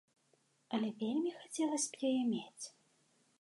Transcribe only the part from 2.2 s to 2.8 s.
мець.